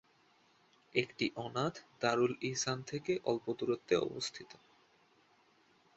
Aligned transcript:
একটি 0.95 1.25
অনাথ 1.37 1.75
দারুল 2.01 2.33
ইহসান 2.41 2.77
থেকে 2.81 3.13
অল্প 3.23 3.45
দূরত্বে 3.59 3.95
অবস্থিত। 3.99 4.51